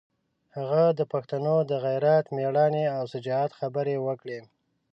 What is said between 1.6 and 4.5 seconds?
د غیرت، مېړانې او شجاعت خبرې وکړې.